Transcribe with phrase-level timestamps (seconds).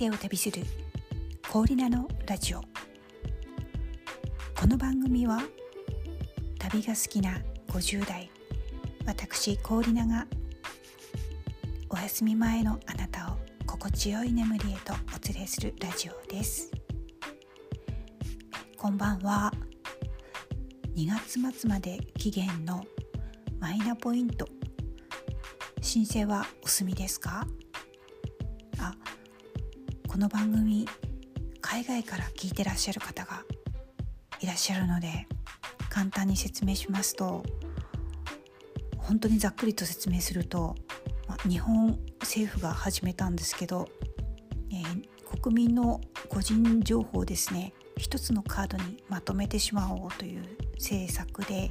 [0.00, 0.62] 生を旅する
[1.52, 2.62] コーリナのラジオ。
[4.58, 5.42] この番組は
[6.58, 7.38] 旅が好きな
[7.68, 8.30] 50代
[9.04, 10.26] 私コーリナが
[11.90, 13.36] お休み前のあなたを
[13.66, 16.70] 心地よい眠りへとお連れするラジオです。
[18.78, 19.52] こんばんは。
[20.96, 22.86] 2月末まで期限の
[23.58, 24.48] マイナポイント。
[25.82, 27.46] 申請はお済みですか？
[28.78, 28.94] あ
[30.10, 30.88] この番組
[31.60, 33.44] 海外から聞いてらっしゃる方が
[34.40, 35.28] いらっしゃるので
[35.88, 37.44] 簡単に説明しますと
[38.98, 40.74] 本当にざっくりと説明すると、
[41.28, 43.88] ま日本政府が始めたんですけど、
[44.72, 50.42] えー、国民の個人情報をですね一つのカードにまとめてしまおうという
[50.74, 51.70] 政策で、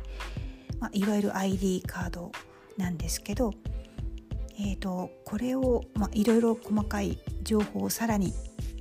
[0.79, 2.31] ま、いわゆる ID カード
[2.77, 3.53] なんですけど、
[4.61, 8.33] えーと、これを、まあ、いろいろ細かい情報をさらに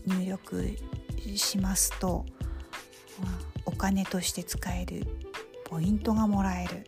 [0.06, 0.77] 入力
[1.36, 2.27] しますと、
[3.22, 3.30] まあ、
[3.64, 5.06] お金として使える
[5.64, 6.86] ポイントがもらえる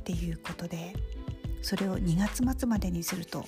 [0.00, 0.92] っていうことで
[1.62, 3.44] それを2月末までにすると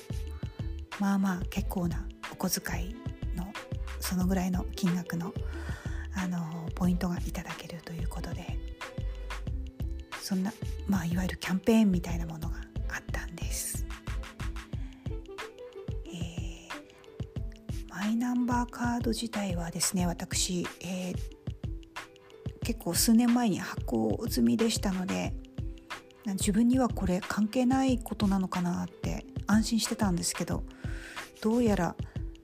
[1.01, 2.97] まあまあ結構なお小遣い
[3.37, 3.47] の
[4.01, 5.33] そのぐらいの金額の
[6.15, 8.59] あのポイントがいただけるということで
[10.21, 10.53] そんな、
[10.89, 12.57] まあ、いわゆるキャンペーンみたいなものが
[12.91, 13.88] あったんです。
[17.99, 21.17] マイナンバーカード自体はですね私、えー、
[22.65, 25.35] 結構数年前に発行済みでしたので
[26.25, 30.63] 自分にはこれ関係ないことなのかなって安心してたんですけど
[31.43, 31.97] どうやら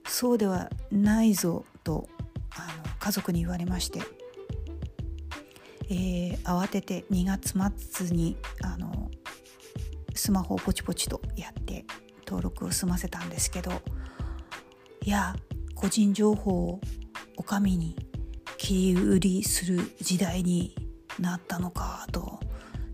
[0.05, 2.09] そうではないぞと
[2.57, 4.01] あの家族に言われまして、
[5.89, 7.53] えー、慌てて2月
[8.03, 9.09] 末にあの
[10.15, 11.85] スマホをポチポチとやって
[12.27, 13.71] 登録を済ませたんですけど
[15.05, 15.35] や
[15.75, 16.81] 個人情報を
[17.37, 17.95] お上に
[18.57, 20.75] 切り売りする時代に
[21.19, 22.39] なったのかと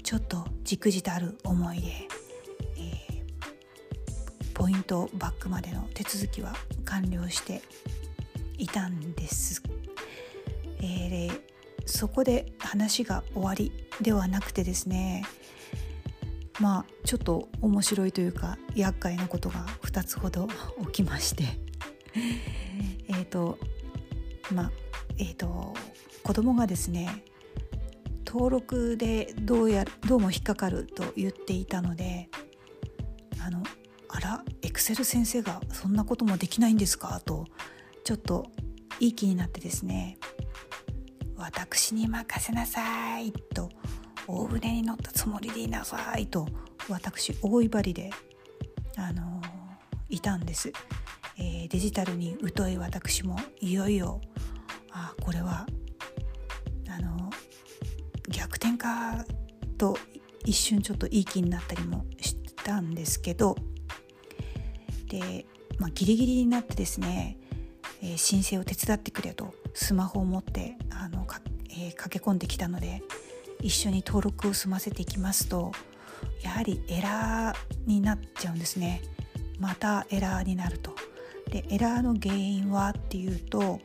[0.04, 1.88] ちょっとじくじたる思いで、
[2.78, 6.54] えー、ポイントバックまでの手続きは
[6.84, 7.62] 完了して
[8.58, 9.64] いたんです、
[10.82, 11.42] えー、
[11.86, 13.72] そこで話が終わり
[14.02, 15.24] ではなくてですね
[16.60, 20.50] まあちょっと面白いというか厄介なことが2つほど
[20.88, 21.71] 起きまして。
[23.08, 23.58] えっと
[24.54, 24.72] まあ
[25.18, 25.74] えーと、
[26.24, 27.24] 子供がですね
[28.26, 32.30] 登録でどうやどうも引っかかると言っていたので
[33.40, 33.62] あの
[34.08, 37.22] あらエクセル先生がそんなこともできないんですか？
[37.24, 37.46] と
[38.04, 38.48] ちょっと
[39.00, 40.18] いい気になってですね
[41.36, 43.70] 私に任せなさいと
[44.28, 46.48] 大船に乗ったつもりでいなさいと
[46.88, 48.12] 私大威張りで
[48.98, 49.42] あの
[50.10, 50.72] いたんです、
[51.42, 54.22] えー、デジタルに疎い私もいよいよ
[54.92, 55.66] あこれは
[56.88, 57.32] あの
[58.30, 59.26] 逆転か
[59.78, 59.98] と
[60.46, 63.56] 一瞬ちょっといい気になったりもしたんですけど
[65.10, 65.46] で、
[65.80, 67.38] まあ、ギリギリになってですね、
[68.04, 73.02] えー、申請を手伝ってくれとスマホを持ってあのか、えー、駆け込んできたので
[73.62, 75.72] 一緒に登録を済ませていきますと
[76.44, 79.02] やはりエラーになっちゃうんですね。
[79.60, 80.96] またエラーになると。
[81.52, 83.80] でエラーの原因はっていうと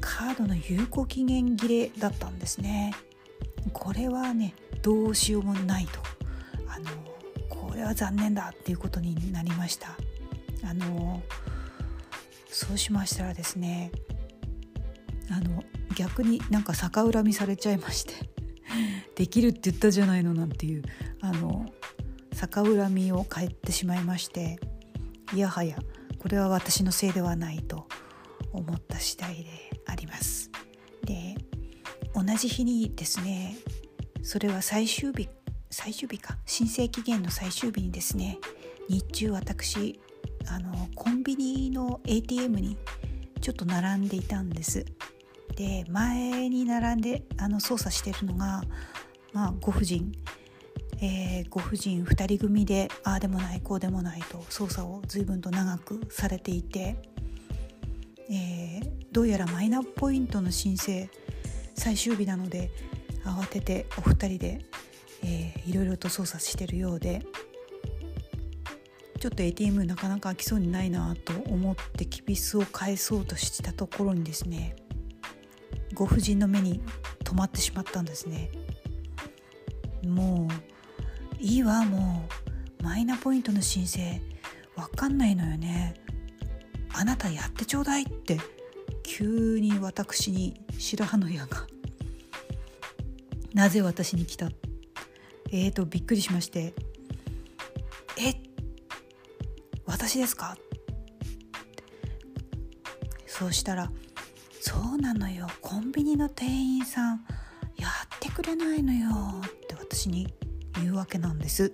[0.00, 2.94] カードの有効期限切れだったんですね。
[3.72, 6.00] これはねどうしようもないと。
[6.66, 6.86] あの
[7.48, 9.96] これは残念だっていうことになりました。
[10.64, 11.22] あの
[12.48, 13.92] そうしましたらですね
[15.30, 15.62] あの
[15.94, 18.14] 逆になんか逆恨みされちゃいまして
[19.14, 20.82] できるって言ったじゃないのなんていう
[21.20, 21.66] あの
[22.32, 24.58] 逆恨みを返ってしまいまして
[25.34, 25.76] いやはや
[26.28, 27.86] これは私のせいではないと
[28.52, 29.44] 思った次第で
[29.86, 30.50] あります。
[31.02, 31.34] で
[32.12, 33.56] 同じ日にですね
[34.22, 35.30] それは最終日
[35.70, 38.36] 最終日か申請期限の最終日にですね
[38.90, 39.98] 日中私
[40.48, 42.76] あのコンビニの ATM に
[43.40, 44.84] ちょっと並んでいたんです。
[45.56, 48.62] で前に並んであの操作してるのが、
[49.32, 50.12] まあ、ご婦人、
[51.00, 56.96] えー、ご婦人2人組でああでもないこうでもないと操作を随分と長くされていて
[58.30, 61.08] えー、どうやらマイナポイントの申請
[61.74, 62.70] 最終日なので
[63.24, 64.60] 慌ててお二人で、
[65.22, 67.24] えー、いろいろと操作してるようで
[69.18, 74.76] ちょっと ATM なかなか開きそうにないなと思ってきびすを返そうとしたところにですね
[75.94, 76.82] ご婦人の目に
[77.24, 78.50] 留まってしまったんですね。
[80.06, 80.67] もう
[81.38, 82.28] いいわも
[82.80, 82.82] う。
[82.82, 84.20] マイナポイントの申請。
[84.76, 85.94] わかんないのよね。
[86.94, 88.38] あなたやってちょうだい」って。
[89.02, 91.66] 急に私に白羽の矢が。
[93.54, 94.50] なぜ私に来た？
[95.50, 96.74] えーとびっくりしまして
[98.20, 98.34] 「え
[99.86, 100.58] 私ですか?」
[103.26, 103.90] そうしたら
[104.60, 105.48] 「そうなのよ。
[105.62, 107.24] コンビニの店員さん
[107.76, 110.32] やってくれないのよ」って私に
[110.80, 111.72] 言うわけなんです。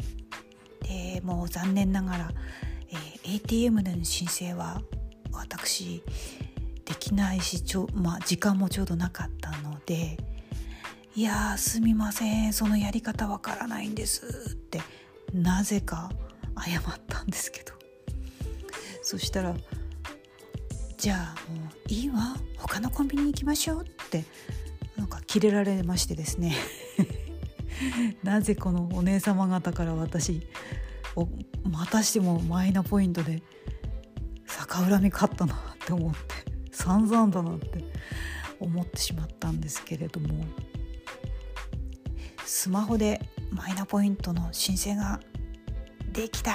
[0.82, 2.30] でもう残念ながら、
[2.90, 4.82] えー、ATM での申請は
[5.32, 6.02] 私
[6.84, 10.18] できないしちょ、まあ、時間もちょうどなかったので
[11.16, 14.82] 「いやすみませんそのやり方わからないんです」って
[15.32, 16.10] なぜか
[16.62, 17.72] 謝ったんですけど
[19.02, 19.56] そしたら
[20.98, 24.24] 「じゃあもういいわ他のコンビニに行きましょう」って
[24.96, 26.54] なんかキレられましてですね
[28.22, 30.46] なぜこのお姉様方から私
[31.16, 31.28] を
[31.62, 33.42] またしてもマイナポイントで
[34.46, 36.18] 逆恨み勝ったなって思って
[36.72, 37.84] 散々だなって
[38.58, 40.44] 思ってしまったんですけれども
[42.44, 43.20] スマホで
[43.50, 45.20] マイナポイントの申請が
[46.12, 46.52] できた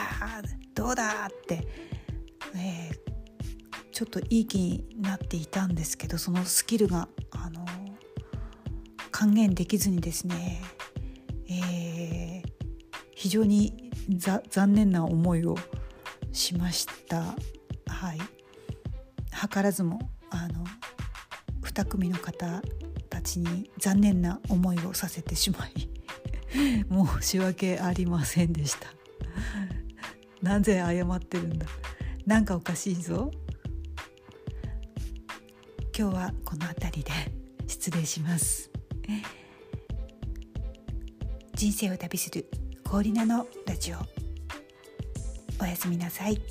[0.73, 1.67] どうだって、
[2.55, 7.65] えー、ちょっといい気になっていたんですけどそのスキルが、あの
[9.11, 10.61] 還元できずにですね、
[13.19, 15.57] 非常に残念な思いを
[16.31, 17.35] しました。
[17.85, 19.99] はい、図らずも
[20.29, 20.63] あの
[21.63, 22.61] 2組の方
[23.09, 25.89] たちに残念な思いをさせてしまい
[27.19, 28.87] 申し訳ありませんでした。
[30.41, 31.65] なぜ謝ってるんだ
[32.25, 33.31] なんかおかしいぞ
[35.93, 37.11] 今日はこの辺りで
[37.67, 38.71] 失礼します
[41.55, 42.49] 人生を旅する
[42.89, 43.97] 氷菜のラジオ
[45.61, 46.41] おやすみなさい。